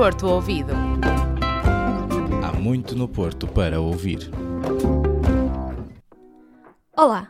Porto 0.00 0.28
Ouvido. 0.28 0.72
Há 2.42 2.58
muito 2.58 2.96
no 2.96 3.06
Porto 3.06 3.46
para 3.46 3.82
ouvir. 3.82 4.30
Olá, 6.96 7.28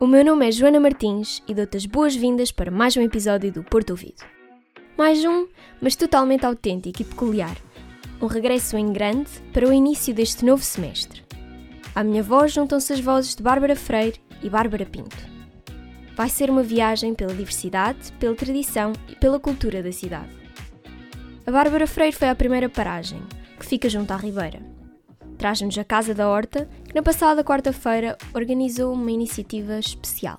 o 0.00 0.08
meu 0.08 0.24
nome 0.24 0.48
é 0.48 0.50
Joana 0.50 0.80
Martins 0.80 1.40
e 1.46 1.54
dou-te 1.54 1.76
as 1.76 1.86
boas-vindas 1.86 2.50
para 2.50 2.68
mais 2.68 2.96
um 2.96 3.00
episódio 3.00 3.52
do 3.52 3.62
Porto 3.62 3.90
Ouvido. 3.90 4.24
Mais 4.98 5.24
um, 5.24 5.46
mas 5.80 5.94
totalmente 5.94 6.44
autêntico 6.44 7.00
e 7.00 7.04
peculiar. 7.04 7.56
Um 8.20 8.26
regresso 8.26 8.76
em 8.76 8.92
grande 8.92 9.30
para 9.52 9.68
o 9.68 9.72
início 9.72 10.12
deste 10.12 10.44
novo 10.44 10.64
semestre. 10.64 11.22
À 11.94 12.02
minha 12.02 12.24
voz 12.24 12.52
juntam-se 12.52 12.92
as 12.92 12.98
vozes 12.98 13.36
de 13.36 13.42
Bárbara 13.44 13.76
Freire 13.76 14.20
e 14.42 14.50
Bárbara 14.50 14.84
Pinto. 14.84 15.16
Vai 16.16 16.28
ser 16.28 16.50
uma 16.50 16.64
viagem 16.64 17.14
pela 17.14 17.32
diversidade, 17.32 18.12
pela 18.18 18.34
tradição 18.34 18.94
e 19.08 19.14
pela 19.14 19.38
cultura 19.38 19.80
da 19.80 19.92
cidade. 19.92 20.39
A 21.46 21.50
Bárbara 21.50 21.86
Freire 21.86 22.14
foi 22.14 22.28
a 22.28 22.34
primeira 22.34 22.68
paragem, 22.68 23.22
que 23.58 23.64
fica 23.64 23.88
junto 23.88 24.12
à 24.12 24.16
Ribeira. 24.16 24.60
Traz-nos 25.38 25.76
a 25.78 25.84
Casa 25.84 26.14
da 26.14 26.28
Horta, 26.28 26.68
que 26.84 26.94
na 26.94 27.02
passada 27.02 27.42
quarta-feira 27.42 28.16
organizou 28.34 28.92
uma 28.92 29.10
iniciativa 29.10 29.78
especial. 29.78 30.36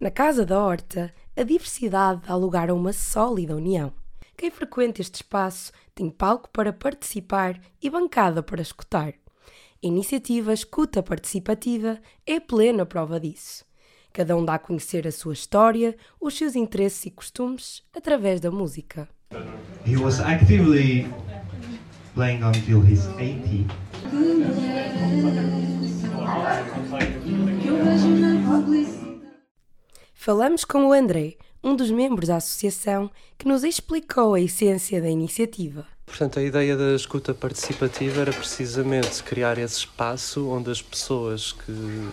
Na 0.00 0.10
Casa 0.10 0.46
da 0.46 0.58
Horta, 0.58 1.12
a 1.36 1.42
diversidade 1.42 2.22
dá 2.26 2.34
lugar 2.34 2.70
a 2.70 2.74
uma 2.74 2.94
sólida 2.94 3.54
união. 3.54 3.92
Quem 4.34 4.50
frequenta 4.50 5.02
este 5.02 5.16
espaço 5.16 5.72
tem 5.94 6.08
palco 6.08 6.48
para 6.48 6.72
participar 6.72 7.60
e 7.82 7.90
bancada 7.90 8.42
para 8.42 8.62
escutar. 8.62 9.12
Iniciativa 9.82 10.52
Escuta 10.52 11.02
Participativa 11.02 11.98
é 12.26 12.38
plena 12.38 12.84
prova 12.84 13.18
disso. 13.18 13.64
Cada 14.12 14.36
um 14.36 14.44
dá 14.44 14.56
a 14.56 14.58
conhecer 14.58 15.08
a 15.08 15.12
sua 15.12 15.32
história, 15.32 15.96
os 16.20 16.36
seus 16.36 16.54
interesses 16.54 17.06
e 17.06 17.10
costumes 17.10 17.82
através 17.96 18.42
da 18.42 18.50
música. 18.50 19.08
He 19.86 19.96
was 19.96 20.20
actively 20.20 21.08
playing 22.14 22.42
until 22.42 22.84
he's 22.84 23.06
80. 23.16 23.72
Falamos 30.12 30.66
com 30.66 30.88
o 30.88 30.92
André, 30.92 31.38
um 31.64 31.74
dos 31.74 31.90
membros 31.90 32.28
da 32.28 32.36
associação, 32.36 33.10
que 33.38 33.48
nos 33.48 33.64
explicou 33.64 34.34
a 34.34 34.40
essência 34.42 35.00
da 35.00 35.08
iniciativa. 35.08 35.86
Portanto, 36.10 36.40
a 36.40 36.42
ideia 36.42 36.76
da 36.76 36.92
escuta 36.92 37.32
participativa 37.32 38.20
era 38.20 38.32
precisamente 38.32 39.22
criar 39.22 39.56
esse 39.58 39.78
espaço 39.78 40.50
onde 40.50 40.68
as 40.68 40.82
pessoas 40.82 41.52
que 41.52 42.10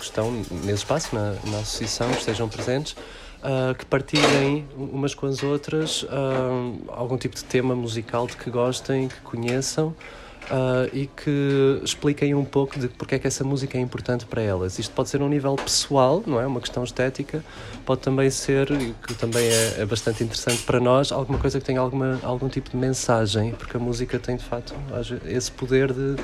estão 0.00 0.30
nesse 0.30 0.74
espaço, 0.74 1.12
na, 1.12 1.34
na 1.50 1.58
associação, 1.58 2.08
estejam 2.12 2.48
presentes, 2.48 2.92
uh, 2.92 3.74
que 3.76 3.84
partilhem 3.84 4.64
umas 4.76 5.12
com 5.12 5.26
as 5.26 5.42
outras 5.42 6.04
uh, 6.04 6.08
algum 6.86 7.18
tipo 7.18 7.34
de 7.34 7.42
tema 7.42 7.74
musical 7.74 8.28
de 8.28 8.36
que 8.36 8.48
gostem, 8.48 9.08
que 9.08 9.20
conheçam 9.22 9.94
uh, 10.52 10.88
e 10.92 11.06
que 11.06 11.80
expliquem 11.82 12.34
um 12.34 12.44
pouco 12.44 12.78
de 12.78 12.88
porque 12.88 13.14
é 13.14 13.18
que 13.18 13.26
essa 13.26 13.42
música 13.42 13.78
é 13.78 13.80
importante 13.80 14.26
para 14.26 14.42
elas. 14.42 14.78
Isto 14.78 14.94
pode 14.94 15.08
ser 15.08 15.22
um 15.22 15.28
nível 15.28 15.56
pessoal, 15.56 16.22
não 16.26 16.38
é? 16.38 16.46
Uma 16.46 16.60
questão 16.60 16.84
estética, 16.84 17.42
pode 17.86 18.02
também 18.02 18.28
ser, 18.30 18.68
que 19.06 19.14
também 19.14 19.46
é, 19.46 19.80
é, 19.80 19.86
bastante 19.86 20.22
interessante 20.22 20.62
para 20.62 20.78
nós, 20.78 21.10
alguma 21.10 21.38
coisa 21.38 21.58
que 21.58 21.64
tenha 21.64 21.80
alguma, 21.80 22.20
algum 22.22 22.48
tipo 22.48 22.70
de 22.70 22.76
mensagem, 22.76 23.52
porque 23.52 23.76
a 23.76 23.80
música 23.80 24.18
tem 24.18 24.36
de 24.36 24.44
facto 24.44 24.74
esse 25.26 25.50
poder 25.50 25.92
de, 25.92 26.16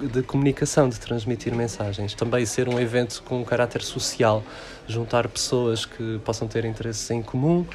de, 0.00 0.08
de 0.08 0.22
comunicação, 0.22 0.88
de 0.88 0.98
transmitir 0.98 1.54
mensagens. 1.54 2.14
Também 2.14 2.46
ser 2.46 2.68
um 2.68 2.80
evento 2.80 3.22
com 3.24 3.40
um 3.40 3.44
caráter 3.44 3.82
social, 3.82 4.42
juntar 4.88 5.28
pessoas 5.28 5.84
que 5.84 6.18
possam 6.24 6.48
ter 6.48 6.64
interesses 6.64 7.10
em 7.10 7.22
comum 7.22 7.66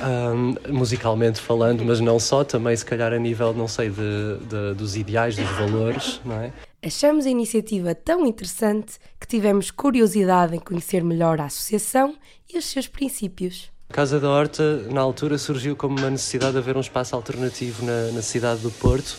um, 0.00 0.72
musicalmente 0.72 1.40
falando, 1.40 1.84
mas 1.84 2.00
não 2.00 2.18
só, 2.18 2.44
também 2.44 2.76
se 2.76 2.84
calhar 2.84 3.12
a 3.12 3.18
nível, 3.18 3.52
não 3.54 3.68
sei, 3.68 3.90
de, 3.90 4.38
de, 4.48 4.74
dos 4.74 4.96
ideais, 4.96 5.36
dos 5.36 5.48
valores, 5.50 6.20
não 6.24 6.40
é? 6.40 6.52
Achamos 6.84 7.24
a 7.24 7.30
iniciativa 7.30 7.94
tão 7.94 8.26
interessante 8.26 8.98
que 9.18 9.26
tivemos 9.26 9.70
curiosidade 9.70 10.54
em 10.54 10.60
conhecer 10.60 11.02
melhor 11.02 11.40
a 11.40 11.46
associação 11.46 12.14
e 12.52 12.58
os 12.58 12.66
seus 12.66 12.86
princípios. 12.86 13.70
A 13.88 13.94
Casa 13.94 14.20
da 14.20 14.28
Horta, 14.28 14.82
na 14.90 15.00
altura, 15.00 15.38
surgiu 15.38 15.76
como 15.76 15.98
uma 15.98 16.10
necessidade 16.10 16.52
de 16.52 16.58
haver 16.58 16.76
um 16.76 16.80
espaço 16.80 17.14
alternativo 17.14 17.84
na, 17.84 18.12
na 18.12 18.22
cidade 18.22 18.60
do 18.60 18.70
Porto 18.70 19.16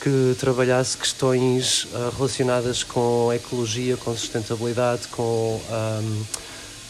que 0.00 0.36
trabalhasse 0.38 0.96
questões 0.96 1.84
uh, 1.84 2.10
relacionadas 2.16 2.84
com 2.84 3.32
ecologia, 3.32 3.96
com 3.96 4.14
sustentabilidade, 4.14 5.08
com. 5.08 5.60
Um, 5.70 6.24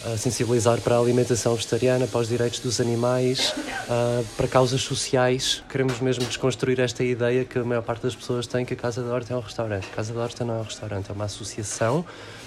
a 0.04 0.16
sensibilizar 0.16 0.80
para 0.80 0.96
a 0.96 0.98
alimentação 1.00 1.54
vegetariana, 1.54 2.06
para 2.06 2.20
os 2.20 2.28
direitos 2.28 2.60
dos 2.60 2.80
animais, 2.80 3.50
uh, 3.50 4.24
para 4.36 4.46
causas 4.46 4.80
sociais. 4.80 5.62
Queremos 5.68 6.00
mesmo 6.00 6.24
desconstruir 6.24 6.80
esta 6.80 7.02
ideia 7.02 7.44
que 7.44 7.58
a 7.58 7.64
maior 7.64 7.82
parte 7.82 8.02
das 8.02 8.14
pessoas 8.14 8.46
tem 8.46 8.64
que 8.64 8.74
a 8.74 8.76
Casa 8.76 9.02
da 9.02 9.12
Horta 9.12 9.34
é 9.34 9.36
um 9.36 9.40
restaurante. 9.40 9.88
A 9.92 9.96
Casa 9.96 10.12
da 10.12 10.20
Horta 10.20 10.44
não 10.44 10.54
é 10.54 10.58
um 10.58 10.62
restaurante, 10.62 11.10
é 11.10 11.12
uma 11.12 11.24
associação 11.24 12.04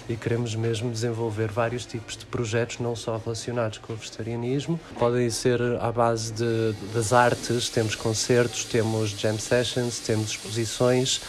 e 0.09 0.16
queremos 0.16 0.56
mesmo 0.56 0.91
desenvolver 0.91 1.51
vários 1.51 1.85
tipos 1.85 2.17
de 2.17 2.25
projetos, 2.25 2.79
não 2.79 2.95
só 2.95 3.17
relacionados 3.17 3.78
com 3.78 3.94
o 3.94 3.95
vegetarianismo. 3.95 4.79
Podem 4.97 5.29
ser 5.29 5.61
à 5.79 5.91
base 5.91 6.34
de, 6.34 6.73
das 6.94 7.13
artes, 7.13 7.69
temos 7.69 7.95
concertos, 7.95 8.66
temos 8.66 9.11
jam 9.11 9.38
sessions, 9.38 10.00
temos 10.00 10.31
exposições, 10.31 11.22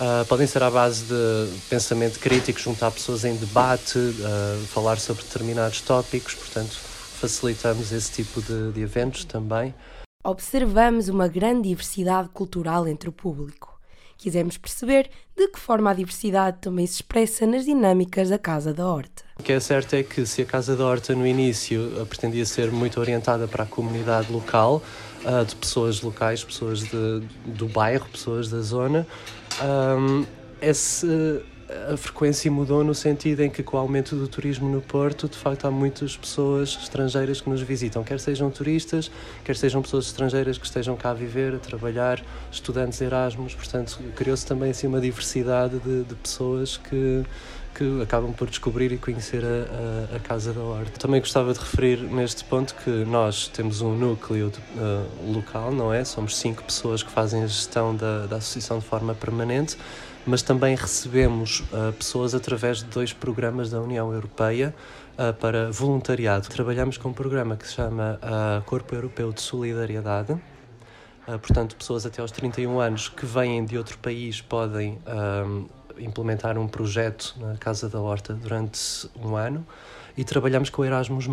Uh, 0.00 0.24
podem 0.24 0.46
ser 0.46 0.62
à 0.62 0.70
base 0.70 1.04
de 1.04 1.60
pensamento 1.68 2.18
crítico, 2.18 2.58
juntar 2.58 2.90
pessoas 2.90 3.22
em 3.22 3.36
debate, 3.36 3.98
uh, 3.98 4.66
falar 4.68 4.98
sobre 4.98 5.22
determinados 5.22 5.82
tópicos, 5.82 6.34
portanto, 6.34 6.72
facilitamos 6.72 7.92
esse 7.92 8.10
tipo 8.10 8.40
de, 8.40 8.72
de 8.72 8.80
eventos 8.80 9.26
também. 9.26 9.74
Observamos 10.24 11.10
uma 11.10 11.28
grande 11.28 11.68
diversidade 11.68 12.30
cultural 12.30 12.88
entre 12.88 13.10
o 13.10 13.12
público. 13.12 13.78
Quisemos 14.16 14.56
perceber 14.56 15.10
de 15.36 15.48
que 15.48 15.60
forma 15.60 15.90
a 15.90 15.94
diversidade 15.94 16.58
também 16.62 16.86
se 16.86 16.94
expressa 16.94 17.46
nas 17.46 17.66
dinâmicas 17.66 18.30
da 18.30 18.38
Casa 18.38 18.72
da 18.72 18.86
Horta. 18.86 19.22
O 19.38 19.42
que 19.42 19.52
é 19.52 19.60
certo 19.60 19.94
é 19.96 20.02
que 20.02 20.24
se 20.24 20.40
a 20.40 20.46
Casa 20.46 20.74
da 20.76 20.84
Horta 20.84 21.14
no 21.14 21.26
início 21.26 22.06
pretendia 22.08 22.46
ser 22.46 22.70
muito 22.70 22.98
orientada 23.00 23.46
para 23.46 23.64
a 23.64 23.66
comunidade 23.66 24.32
local, 24.32 24.82
de 25.46 25.56
pessoas 25.56 26.00
locais, 26.00 26.42
pessoas 26.44 26.80
de, 26.80 27.22
do 27.46 27.66
bairro, 27.66 28.08
pessoas 28.10 28.48
da 28.48 28.60
zona, 28.60 29.06
um, 29.62 30.24
a 31.92 31.96
frequência 31.96 32.50
mudou 32.50 32.82
no 32.82 32.94
sentido 32.94 33.40
em 33.40 33.50
que, 33.50 33.62
com 33.62 33.76
o 33.76 33.80
aumento 33.80 34.16
do 34.16 34.26
turismo 34.26 34.68
no 34.68 34.80
Porto, 34.80 35.28
de 35.28 35.36
facto 35.36 35.66
há 35.66 35.70
muitas 35.70 36.16
pessoas 36.16 36.76
estrangeiras 36.82 37.40
que 37.40 37.48
nos 37.48 37.62
visitam, 37.62 38.02
quer 38.02 38.18
sejam 38.18 38.50
turistas, 38.50 39.10
quer 39.44 39.56
sejam 39.56 39.80
pessoas 39.80 40.06
estrangeiras 40.06 40.58
que 40.58 40.66
estejam 40.66 40.96
cá 40.96 41.10
a 41.10 41.14
viver, 41.14 41.54
a 41.54 41.58
trabalhar, 41.58 42.22
estudantes 42.50 43.00
Erasmus. 43.00 43.54
Portanto, 43.54 44.00
criou-se 44.16 44.44
também 44.44 44.70
assim, 44.70 44.86
uma 44.86 45.00
diversidade 45.00 45.78
de, 45.78 46.02
de 46.04 46.14
pessoas 46.16 46.76
que 46.76 47.24
que 47.74 48.02
acabam 48.02 48.32
por 48.32 48.48
descobrir 48.48 48.92
e 48.92 48.98
conhecer 48.98 49.42
a, 49.44 50.14
a, 50.14 50.16
a, 50.16 50.20
Casa 50.20 50.52
da 50.52 50.60
Horta. 50.60 50.98
Também 50.98 51.20
gostava 51.20 51.52
de 51.52 51.58
referir 51.58 51.98
neste 52.02 52.44
ponto 52.44 52.74
que 52.74 52.90
nós 52.90 53.48
temos 53.48 53.80
um 53.80 53.94
núcleo 53.94 54.48
uh, 54.48 55.32
local, 55.32 55.72
não 55.72 55.92
é? 55.92 56.04
Somos 56.04 56.36
cinco 56.36 56.62
pessoas 56.62 57.02
que 57.02 57.10
fazem 57.10 57.42
a 57.42 57.46
gestão 57.46 57.94
da, 57.94 58.26
da 58.26 58.36
associação 58.36 58.78
de 58.78 58.84
forma 58.84 59.14
permanente, 59.14 59.76
mas 60.26 60.42
também 60.42 60.74
recebemos 60.74 61.60
uh, 61.60 61.92
pessoas 61.92 62.34
através 62.34 62.78
de 62.78 62.84
dois 62.84 63.12
programas 63.12 63.70
da 63.70 63.80
União 63.80 64.12
Europeia 64.12 64.74
uh, 65.16 65.32
para 65.34 65.70
voluntariado. 65.70 66.48
Trabalhamos 66.48 66.98
com 66.98 67.10
um 67.10 67.14
programa 67.14 67.56
que 67.56 67.66
se 67.66 67.74
chama 67.74 68.18
Corpo 68.66 68.94
Europeu 68.94 69.32
de 69.32 69.40
Solidariedade. 69.40 70.36
portanto, 71.26 71.76
pessoas 71.76 72.04
até 72.04 72.20
aos 72.20 72.30
31 72.30 72.80
anos 72.80 73.08
que 73.08 73.24
vêm 73.24 73.64
de 73.64 73.78
outro 73.78 73.96
país 73.98 74.40
podem 74.40 74.98
implementar 76.00 76.58
um 76.58 76.66
projeto 76.66 77.34
na 77.38 77.56
Casa 77.56 77.88
da 77.88 78.00
Horta 78.00 78.34
durante 78.34 79.08
um 79.16 79.36
ano 79.36 79.66
e 80.16 80.24
trabalhamos 80.24 80.70
com 80.70 80.84
Erasmus. 80.84 81.28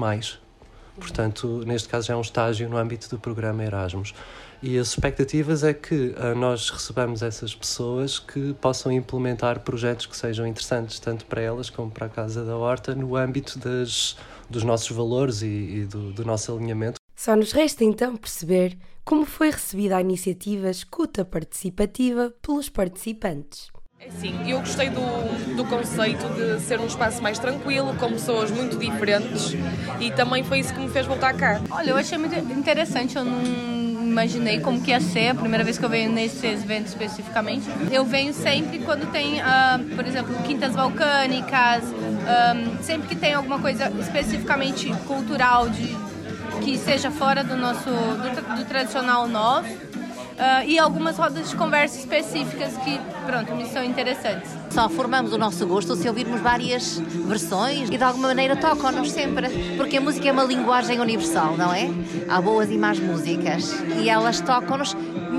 Portanto, 0.99 1.63
neste 1.65 1.87
caso 1.87 2.07
já 2.07 2.13
é 2.13 2.17
um 2.17 2.21
estágio 2.21 2.67
no 2.67 2.77
âmbito 2.77 3.09
do 3.09 3.19
programa 3.19 3.63
Erasmus. 3.63 4.13
E 4.61 4.77
as 4.79 4.87
expectativas 4.87 5.63
é 5.63 5.73
que 5.73 6.15
uh, 6.17 6.35
nós 6.35 6.71
recebamos 6.71 7.21
essas 7.21 7.53
pessoas 7.53 8.17
que 8.17 8.55
possam 8.55 8.91
implementar 8.91 9.59
projetos 9.59 10.07
que 10.07 10.17
sejam 10.17 10.47
interessantes, 10.47 10.99
tanto 10.99 11.25
para 11.25 11.41
elas 11.41 11.69
como 11.69 11.91
para 11.91 12.07
a 12.07 12.09
Casa 12.09 12.43
da 12.43 12.57
Horta, 12.57 12.95
no 12.95 13.15
âmbito 13.15 13.59
das, 13.59 14.17
dos 14.49 14.63
nossos 14.63 14.89
valores 14.89 15.43
e, 15.43 15.45
e 15.45 15.85
do, 15.85 16.11
do 16.11 16.25
nosso 16.25 16.51
alinhamento. 16.51 16.99
Só 17.15 17.35
nos 17.35 17.51
resta 17.51 17.83
então 17.83 18.15
perceber 18.15 18.77
como 19.05 19.25
foi 19.25 19.51
recebida 19.51 19.97
a 19.97 20.01
iniciativa 20.01 20.69
Escuta 20.69 21.23
Participativa 21.23 22.33
pelos 22.41 22.69
participantes. 22.69 23.69
É 23.99 24.11
sim, 24.11 24.49
eu 24.49 24.59
gostei 24.59 24.89
do, 24.89 25.55
do 25.55 25.65
conceito 25.65 26.27
de 26.35 26.61
ser 26.61 26.79
um 26.79 26.85
espaço 26.85 27.21
mais 27.21 27.39
tranquilo, 27.39 27.95
com 27.95 28.09
pessoas 28.09 28.51
muito 28.51 28.77
diferentes 28.77 29.55
e 29.99 30.11
também 30.11 30.43
foi 30.43 30.59
isso 30.59 30.71
que 30.71 30.79
me 30.79 30.89
fez 30.89 31.07
voltar 31.07 31.33
cá. 31.33 31.59
Olha, 31.71 31.89
eu 31.89 31.97
achei 31.97 32.17
muito 32.17 32.35
interessante, 32.35 33.15
eu 33.15 33.25
não 33.25 33.41
imaginei 34.17 34.59
como 34.59 34.81
que 34.81 34.91
ia 34.91 35.01
ser, 35.01 35.29
a 35.29 35.35
primeira 35.35 35.63
vez 35.63 35.79
que 35.79 35.85
eu 35.85 35.89
venho 35.89 36.11
nesse 36.11 36.45
evento 36.45 36.87
especificamente. 36.87 37.67
Eu 37.91 38.05
venho 38.05 38.33
sempre 38.33 38.79
quando 38.79 39.11
tem, 39.11 39.39
uh, 39.39 39.95
por 39.95 40.05
exemplo, 40.05 40.35
quintas 40.43 40.75
balcânicas, 40.75 41.83
um, 41.83 42.83
sempre 42.83 43.07
que 43.07 43.15
tem 43.15 43.33
alguma 43.33 43.59
coisa 43.59 43.91
especificamente 43.99 44.93
cultural 45.07 45.69
de, 45.69 45.95
que 46.63 46.77
seja 46.77 47.09
fora 47.09 47.43
do 47.43 47.57
nosso 47.57 47.89
do, 47.89 48.57
do 48.57 48.65
tradicional 48.65 49.27
nosso 49.27 49.86
uh, 50.37 50.63
e 50.65 50.77
algumas 50.79 51.17
rodas 51.17 51.49
de 51.49 51.55
conversa 51.55 51.99
específicas 51.99 52.75
que, 52.77 52.99
pronto, 53.25 53.55
me 53.55 53.65
são 53.67 53.83
interessantes. 53.83 54.51
Só 54.69 54.87
formamos 54.89 55.33
o 55.33 55.37
nosso 55.37 55.65
gosto 55.65 55.95
se 55.95 56.07
ouvirmos 56.07 56.39
várias 56.41 56.99
versões 56.99 57.89
e 57.89 57.97
de 57.97 58.03
alguma 58.03 58.29
maneira 58.29 58.55
tocam-nos 58.55 59.11
sempre, 59.11 59.49
porque 59.75 59.97
a 59.97 60.01
música 60.01 60.29
é 60.29 60.31
uma 60.31 60.43
linguagem 60.43 60.99
universal, 60.99 61.57
não 61.57 61.73
é? 61.73 61.89
Há 62.29 62.39
boas 62.41 62.69
e 62.69 62.77
más 62.77 62.99
músicas 62.99 63.73
e 63.99 64.09
elas 64.09 64.39
tocam-nos 64.41 64.95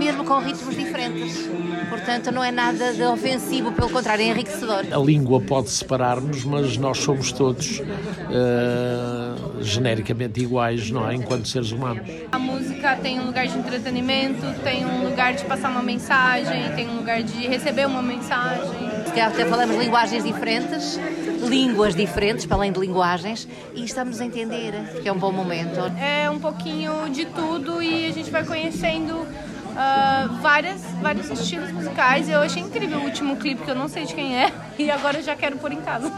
mesmo 0.09 0.25
com 0.25 0.39
ritmos 0.39 0.75
diferentes. 0.75 1.47
Portanto, 1.91 2.33
não 2.33 2.43
é 2.43 2.51
nada 2.51 2.95
de 2.95 3.03
ofensivo, 3.03 3.73
pelo 3.73 3.91
contrário, 3.91 4.23
é 4.23 4.29
enriquecedor. 4.29 4.87
A 4.91 4.99
língua 4.99 5.39
pode 5.41 5.69
separar-nos, 5.69 6.45
mas 6.45 6.79
nós 6.79 6.99
somos 6.99 7.31
todos 7.31 7.81
uh, 7.81 9.63
genericamente 9.63 10.41
iguais, 10.41 10.91
não 10.91 11.09
é? 11.09 11.15
Enquanto 11.15 11.47
seres 11.47 11.73
humanos. 11.73 12.09
A 12.33 12.39
música 12.39 12.97
tem 12.97 13.21
um 13.21 13.27
lugar 13.27 13.47
de 13.47 13.59
entretenimento, 13.59 14.47
tem 14.65 14.87
um 14.87 15.05
lugar 15.05 15.35
de 15.35 15.45
passar 15.45 15.71
uma 15.71 15.83
mensagem, 15.83 16.73
tem 16.75 16.89
um 16.89 16.97
lugar 16.97 17.23
de 17.23 17.47
receber 17.47 17.87
uma 17.87 18.03
mensagem. 18.03 18.89
Até 19.19 19.45
falamos 19.47 19.77
linguagens 19.77 20.23
diferentes, 20.23 20.99
línguas 21.49 21.95
diferentes, 21.95 22.47
para 22.47 22.57
além 22.57 22.71
de 22.71 22.79
linguagens, 22.79 23.49
e 23.75 23.85
estamos 23.85 24.21
a 24.21 24.25
entender, 24.25 24.73
que 25.03 25.09
é 25.09 25.13
um 25.13 25.19
bom 25.19 25.33
momento. 25.33 25.81
É 26.01 26.31
um 26.31 26.39
pouquinho 26.39 27.11
de 27.11 27.27
tudo 27.27 27.83
e 27.83 28.07
a 28.07 28.13
gente 28.13 28.31
vai 28.31 28.45
conhecendo 28.45 29.27
uh, 29.79 30.41
várias, 30.43 30.83
vários 31.01 31.31
estilos 31.31 31.71
musicais. 31.71 32.29
Eu 32.29 32.41
achei 32.41 32.63
incrível 32.63 32.99
o 32.99 33.05
último 33.05 33.37
clipe, 33.37 33.63
que 33.63 33.71
eu 33.71 33.77
não 33.77 33.89
sei 33.89 34.05
de 34.05 34.15
quem 34.15 34.37
é, 34.37 34.53
e 34.79 34.91
agora 34.91 35.23
já 35.23 35.37
quero 35.37 35.57
pôr 35.59 35.73
em 35.73 35.81
casa. 35.81 36.13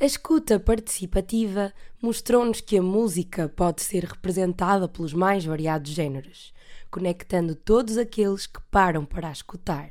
A 0.00 0.04
escuta 0.04 0.60
participativa 0.60 1.72
mostrou-nos 2.00 2.60
que 2.60 2.78
a 2.78 2.82
música 2.82 3.48
pode 3.48 3.82
ser 3.82 4.04
representada 4.04 4.86
pelos 4.86 5.12
mais 5.12 5.44
variados 5.44 5.90
géneros, 5.90 6.52
conectando 6.90 7.56
todos 7.56 7.98
aqueles 7.98 8.46
que 8.46 8.60
param 8.70 9.04
para 9.04 9.28
a 9.28 9.32
escutar. 9.32 9.90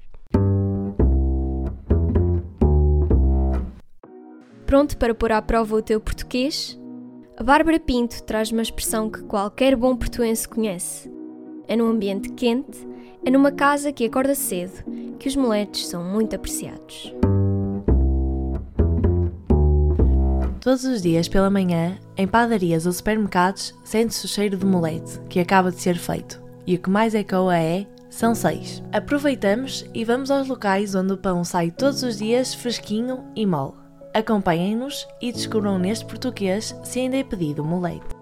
Pronto 4.65 4.97
para 4.97 5.15
pôr 5.15 5.31
à 5.31 5.41
prova 5.41 5.75
o 5.75 5.81
teu 5.81 5.99
português? 5.99 6.77
A 7.37 7.43
Bárbara 7.43 7.79
Pinto 7.79 8.23
traz 8.23 8.51
uma 8.51 8.61
expressão 8.61 9.09
que 9.09 9.21
qualquer 9.23 9.75
bom 9.75 9.95
portuense 9.95 10.47
conhece. 10.47 11.11
É 11.67 11.75
num 11.75 11.87
ambiente 11.87 12.29
quente 12.29 12.86
é 13.27 13.29
numa 13.29 13.51
casa 13.51 13.91
que 13.91 14.05
acorda 14.05 14.33
cedo 14.33 14.85
que 15.19 15.27
os 15.27 15.35
moletes 15.35 15.87
são 15.87 16.01
muito 16.01 16.33
apreciados. 16.33 17.13
Todos 20.61 20.85
os 20.85 21.01
dias 21.01 21.27
pela 21.27 21.49
manhã, 21.49 21.97
em 22.15 22.25
padarias 22.25 22.85
ou 22.85 22.93
supermercados, 22.93 23.75
sente-se 23.83 24.23
o 24.23 24.29
cheiro 24.29 24.55
de 24.55 24.65
molete 24.65 25.19
que 25.27 25.41
acaba 25.41 25.71
de 25.71 25.81
ser 25.81 25.97
feito. 25.97 26.41
E 26.65 26.75
o 26.75 26.79
que 26.79 26.89
mais 26.89 27.13
ecoa 27.13 27.57
é 27.57 27.85
são 28.09 28.33
seis. 28.33 28.81
Aproveitamos 28.93 29.85
e 29.93 30.05
vamos 30.05 30.31
aos 30.31 30.47
locais 30.47 30.95
onde 30.95 31.11
o 31.11 31.17
pão 31.17 31.43
sai 31.43 31.69
todos 31.69 32.03
os 32.03 32.19
dias 32.19 32.53
fresquinho 32.53 33.25
e 33.35 33.45
mole. 33.45 33.73
Acompanhem-nos 34.13 35.05
e 35.21 35.33
descubram 35.33 35.77
neste 35.77 36.05
português 36.05 36.73
se 36.81 37.01
ainda 37.01 37.17
é 37.17 37.25
pedido 37.25 37.61
molete. 37.61 38.16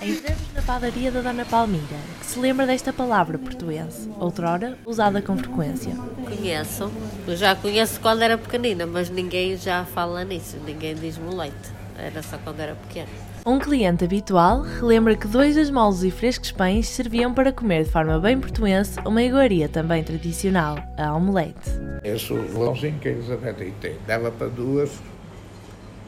Entramos 0.00 0.54
na 0.54 0.62
padaria 0.62 1.10
da 1.10 1.20
Dona 1.20 1.44
Palmira, 1.44 1.82
que 2.20 2.26
se 2.26 2.38
lembra 2.38 2.64
desta 2.64 2.92
palavra 2.92 3.36
portuense, 3.36 4.08
outrora 4.20 4.78
usada 4.86 5.20
com 5.20 5.36
frequência. 5.36 5.92
Conheço, 6.24 6.88
eu 7.26 7.36
já 7.36 7.56
conheço 7.56 8.00
quando 8.00 8.22
era 8.22 8.38
pequenina, 8.38 8.86
mas 8.86 9.10
ninguém 9.10 9.56
já 9.56 9.84
fala 9.84 10.24
nisso, 10.24 10.56
ninguém 10.64 10.94
diz 10.94 11.18
moleite, 11.18 11.72
era 11.98 12.22
só 12.22 12.38
quando 12.38 12.60
era 12.60 12.76
pequena. 12.76 13.08
Um 13.44 13.58
cliente 13.58 14.04
habitual 14.04 14.62
relembra 14.62 15.16
que 15.16 15.26
dois 15.26 15.56
esmolos 15.56 16.04
e 16.04 16.12
frescos 16.12 16.52
pães 16.52 16.86
serviam 16.86 17.34
para 17.34 17.50
comer 17.50 17.82
de 17.82 17.90
forma 17.90 18.20
bem 18.20 18.38
portuense 18.38 19.00
uma 19.04 19.22
iguaria 19.24 19.68
também 19.68 20.04
tradicional, 20.04 20.78
a 20.96 21.12
omelete. 21.12 21.72
Esse 22.04 22.32
relógio 22.34 22.94
que 23.00 23.08
a 23.08 23.10
Elizabeth 23.10 23.72
tem, 23.80 23.96
dava 24.06 24.30
para 24.30 24.46
duas, 24.46 24.92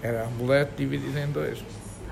era 0.01 0.23
a 0.23 0.29
omelete 0.29 0.75
dividida 0.77 1.19
em 1.19 1.33
dois 1.33 1.59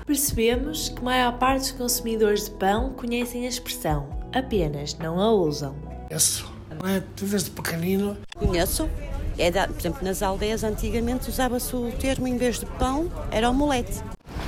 percebemos 0.09 0.89
que 0.89 1.01
a 1.01 1.03
maior 1.03 1.37
parte 1.37 1.59
dos 1.59 1.71
consumidores 1.73 2.45
de 2.45 2.51
pão 2.55 2.91
conhecem 2.93 3.45
a 3.45 3.47
expressão, 3.47 4.09
apenas 4.33 4.97
não 4.97 5.21
a 5.21 5.31
usam. 5.31 5.75
Isso, 6.09 6.51
é? 6.83 6.99
Tu 7.15 7.25
desde 7.25 7.51
pequenino? 7.51 8.17
Conheço. 8.35 8.89
É 9.37 9.51
da, 9.51 9.67
por 9.67 9.77
exemplo, 9.77 10.03
nas 10.03 10.23
aldeias 10.23 10.63
antigamente 10.63 11.29
usava-se 11.29 11.75
o 11.75 11.91
termo, 11.91 12.27
em 12.27 12.37
vez 12.37 12.59
de 12.59 12.65
pão, 12.65 13.07
era 13.29 13.51
omelete. 13.51 14.01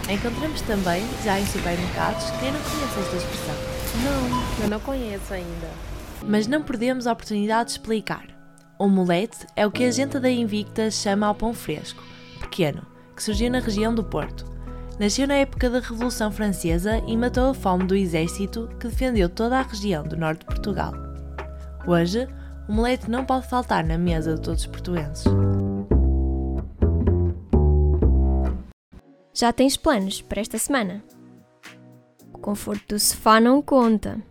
Encontramos 0.10 0.62
também, 0.62 1.04
já 1.24 1.40
em 1.40 1.46
supermercados, 1.46 2.24
quem 2.40 2.52
não 2.52 2.60
conhece 2.60 3.00
esta 3.00 3.16
expressão. 3.18 3.56
Não, 4.04 4.64
eu 4.64 4.68
não 4.68 4.80
conheço 4.80 5.32
ainda. 5.32 5.70
Mas 6.24 6.48
não 6.48 6.64
perdemos 6.64 7.06
a 7.06 7.12
oportunidade 7.12 7.66
de 7.66 7.72
explicar. 7.74 8.26
Omelete 8.80 9.46
é 9.56 9.68
o 9.68 9.72
que 9.72 9.84
a 9.84 9.92
gente 9.92 10.20
da 10.20 10.30
Invicta 10.32 10.90
chama 10.90 11.28
ao 11.28 11.36
pão 11.36 11.54
fresco, 11.54 12.04
pequeno, 12.40 12.82
que 13.16 13.22
surgiu 13.22 13.52
na 13.52 13.60
região 13.60 13.94
do 13.94 14.04
Porto 14.04 14.51
Nasceu 15.02 15.28
na 15.28 15.34
época 15.34 15.68
da 15.68 15.80
Revolução 15.80 16.32
Francesa 16.32 17.02
e 17.08 17.18
matou 17.18 17.50
a 17.50 17.54
fome 17.56 17.86
do 17.86 17.96
exército 17.96 18.70
que 18.80 18.88
defendeu 18.88 19.28
toda 19.28 19.58
a 19.58 19.64
região 19.64 20.04
do 20.04 20.16
norte 20.16 20.42
de 20.42 20.46
Portugal. 20.46 20.94
Hoje, 21.88 22.28
o 22.70 22.72
molete 22.72 23.10
não 23.10 23.26
pode 23.26 23.48
faltar 23.48 23.84
na 23.84 23.98
mesa 23.98 24.36
de 24.36 24.42
todos 24.42 24.62
os 24.62 24.68
portuenses. 24.68 25.26
Já 29.34 29.52
tens 29.52 29.76
planos 29.76 30.22
para 30.22 30.40
esta 30.40 30.60
semana? 30.60 31.04
O 32.32 32.38
conforto 32.38 32.94
do 32.94 33.00
sofá 33.00 33.40
não 33.40 33.60
conta. 33.60 34.22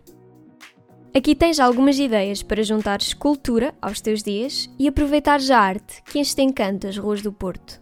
Aqui 1.13 1.35
tens 1.35 1.59
algumas 1.59 1.99
ideias 1.99 2.41
para 2.41 2.63
juntar 2.63 3.01
escultura 3.01 3.75
aos 3.81 3.99
teus 3.99 4.23
dias 4.23 4.69
e 4.79 4.87
aproveitar 4.87 5.41
a 5.51 5.59
arte 5.59 6.01
que 6.03 6.17
enche 6.17 6.33
de 6.33 6.43
encanto 6.43 6.87
as 6.87 6.97
ruas 6.97 7.21
do 7.21 7.33
Porto. 7.33 7.81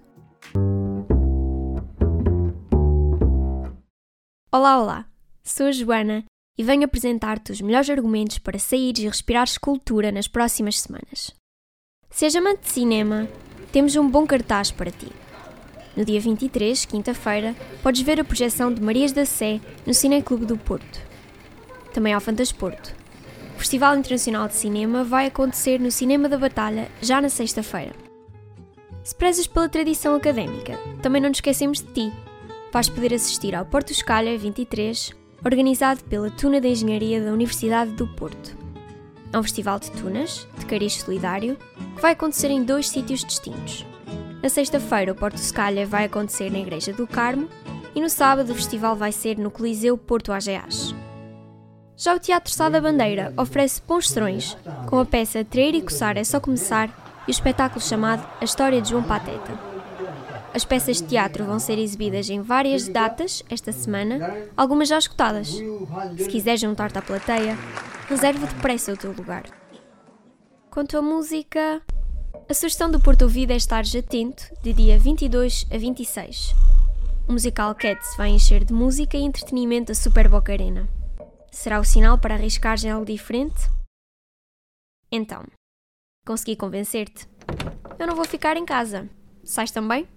Olá, 4.51 4.81
olá! 4.81 5.05
Sou 5.43 5.67
a 5.67 5.71
Joana 5.71 6.25
e 6.57 6.63
venho 6.63 6.83
apresentar-te 6.83 7.51
os 7.51 7.61
melhores 7.61 7.87
argumentos 7.87 8.39
para 8.39 8.57
saíres 8.57 9.03
e 9.03 9.07
respirares 9.07 9.59
cultura 9.59 10.11
nas 10.11 10.27
próximas 10.27 10.79
semanas. 10.79 11.35
Seja 12.09 12.39
amante 12.39 12.61
de 12.61 12.71
cinema, 12.71 13.27
temos 13.71 13.95
um 13.95 14.09
bom 14.09 14.25
cartaz 14.25 14.71
para 14.71 14.89
ti. 14.89 15.11
No 15.95 16.03
dia 16.03 16.19
23, 16.19 16.83
quinta-feira, 16.85 17.55
podes 17.83 18.01
ver 18.01 18.19
a 18.19 18.23
projeção 18.23 18.73
de 18.73 18.81
Marias 18.81 19.11
da 19.11 19.23
Sé 19.23 19.61
no 19.85 19.93
Cineclube 19.93 20.47
do 20.47 20.57
Porto. 20.57 20.99
Também 21.93 22.15
ao 22.15 22.19
Fantasporto. 22.19 22.95
O 23.55 23.59
Festival 23.59 23.95
Internacional 23.99 24.47
de 24.47 24.55
Cinema 24.55 25.03
vai 25.03 25.27
acontecer 25.27 25.79
no 25.79 25.91
Cinema 25.91 26.27
da 26.27 26.39
Batalha 26.39 26.89
já 27.03 27.21
na 27.21 27.29
sexta-feira. 27.29 27.93
Se 29.03 29.13
prezas 29.13 29.45
pela 29.45 29.69
tradição 29.69 30.15
académica, 30.15 30.75
também 31.03 31.21
não 31.21 31.29
nos 31.29 31.37
esquecemos 31.37 31.83
de 31.83 31.93
ti 31.93 32.28
vais 32.71 32.89
poder 32.89 33.13
assistir 33.13 33.55
ao 33.55 33.65
Porto 33.65 33.91
Escalha 33.91 34.37
23, 34.37 35.11
organizado 35.43 36.03
pela 36.03 36.29
Tuna 36.29 36.61
de 36.61 36.67
Engenharia 36.67 37.23
da 37.23 37.31
Universidade 37.31 37.91
do 37.91 38.07
Porto. 38.07 38.57
É 39.31 39.37
um 39.37 39.43
festival 39.43 39.79
de 39.79 39.91
tunas, 39.91 40.47
de 40.57 40.65
cariz 40.65 40.95
solidário, 40.95 41.57
que 41.95 42.01
vai 42.01 42.13
acontecer 42.13 42.49
em 42.49 42.63
dois 42.63 42.89
sítios 42.89 43.23
distintos. 43.23 43.85
Na 44.41 44.49
sexta-feira, 44.49 45.11
o 45.11 45.15
Porto 45.15 45.37
Escalha 45.37 45.85
vai 45.85 46.05
acontecer 46.05 46.51
na 46.51 46.59
Igreja 46.59 46.93
do 46.93 47.05
Carmo 47.05 47.49
e 47.93 48.01
no 48.01 48.09
sábado 48.09 48.51
o 48.51 48.55
festival 48.55 48.95
vai 48.95 49.11
ser 49.11 49.37
no 49.37 49.51
Coliseu 49.51 49.97
Porto 49.97 50.31
AGAs. 50.31 50.95
Já 51.97 52.15
o 52.15 52.19
Teatro 52.19 52.53
Sá 52.53 52.69
da 52.69 52.79
Bandeira 52.79 53.33
oferece 53.35 53.81
bons 53.85 54.15
com 54.87 54.99
a 54.99 55.05
peça 55.05 55.43
Trair 55.43 55.75
e 55.75 55.81
Coçar 55.81 56.17
é 56.17 56.23
só 56.23 56.39
começar 56.39 56.87
e 57.27 57.29
o 57.29 57.31
espetáculo 57.31 57.81
chamado 57.81 58.25
A 58.39 58.45
História 58.45 58.81
de 58.81 58.89
João 58.89 59.03
Pateta. 59.03 59.68
As 60.53 60.65
peças 60.65 60.97
de 60.97 61.07
teatro 61.07 61.45
vão 61.45 61.59
ser 61.59 61.77
exibidas 61.77 62.29
em 62.29 62.41
várias 62.41 62.87
datas 62.87 63.43
esta 63.49 63.71
semana, 63.71 64.47
algumas 64.57 64.89
já 64.89 64.97
escutadas. 64.97 65.49
Se 66.17 66.27
quiseres 66.27 66.61
juntar-te 66.61 66.97
à 66.97 67.01
plateia, 67.01 67.55
reserva 68.07 68.47
depressa 68.47 68.93
o 68.93 68.97
teu 68.97 69.11
lugar. 69.11 69.43
Quanto 70.71 70.97
à 70.97 71.01
música, 71.01 71.81
a 72.49 72.53
sugestão 72.53 72.89
do 72.89 72.99
Porto 72.99 73.23
Ouvido 73.23 73.51
é 73.51 73.55
estar 73.55 73.83
atento 73.97 74.43
de 74.63 74.73
dia 74.73 74.97
22 74.97 75.67
a 75.71 75.77
26. 75.77 76.55
O 77.27 77.33
musical 77.33 77.75
Cats 77.75 78.15
vai 78.17 78.29
encher 78.29 78.63
de 78.63 78.73
música 78.73 79.15
e 79.15 79.21
entretenimento 79.21 79.91
a 79.91 79.95
Super 79.95 80.27
Boca 80.27 80.51
Arena. 80.51 80.89
Será 81.51 81.79
o 81.79 81.83
sinal 81.83 82.17
para 82.17 82.33
arriscares 82.33 82.83
em 82.83 82.89
algo 82.89 83.05
diferente? 83.05 83.69
Então, 85.11 85.43
consegui 86.25 86.55
convencer-te. 86.55 87.27
Eu 87.99 88.07
não 88.07 88.15
vou 88.15 88.25
ficar 88.25 88.57
em 88.57 88.65
casa. 88.65 89.07
Sais 89.43 89.69
também? 89.69 90.07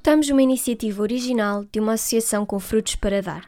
Escutamos 0.00 0.30
uma 0.30 0.40
iniciativa 0.40 1.02
original 1.02 1.62
de 1.70 1.78
uma 1.78 1.92
associação 1.92 2.46
com 2.46 2.58
frutos 2.58 2.94
para 2.94 3.20
dar. 3.20 3.44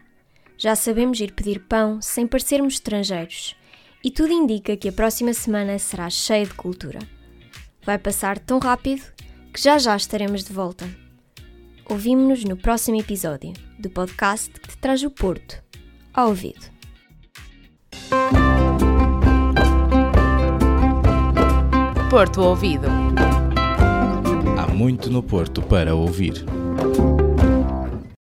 Já 0.58 0.76
sabemos 0.76 1.18
ir 1.18 1.32
pedir 1.32 1.60
pão 1.60 1.98
sem 2.02 2.26
parecermos 2.26 2.74
estrangeiros, 2.74 3.56
e 4.04 4.10
tudo 4.10 4.34
indica 4.34 4.76
que 4.76 4.86
a 4.86 4.92
próxima 4.92 5.32
semana 5.32 5.78
será 5.78 6.10
cheia 6.10 6.44
de 6.44 6.52
cultura. 6.52 6.98
Vai 7.86 7.96
passar 7.96 8.38
tão 8.38 8.58
rápido 8.58 9.02
que 9.50 9.62
já 9.62 9.78
já 9.78 9.96
estaremos 9.96 10.44
de 10.44 10.52
volta. 10.52 10.86
Ouvimos-nos 11.88 12.44
no 12.44 12.58
próximo 12.58 13.00
episódio 13.00 13.54
do 13.78 13.88
podcast 13.88 14.50
que 14.50 14.68
te 14.68 14.76
traz 14.76 15.02
o 15.02 15.10
Porto 15.10 15.58
ao 16.12 16.28
ouvido. 16.28 16.70
Porto 22.10 22.42
Ouvido. 22.42 22.88
Muito 24.82 25.08
no 25.08 25.22
Porto 25.22 25.62
para 25.62 25.94
ouvir. 25.94 26.44